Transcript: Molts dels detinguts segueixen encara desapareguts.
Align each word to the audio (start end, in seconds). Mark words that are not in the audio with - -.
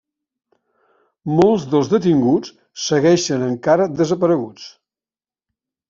Molts 1.41 1.67
dels 1.75 1.91
detinguts 1.93 2.55
segueixen 2.87 3.47
encara 3.53 3.91
desapareguts. 4.03 4.69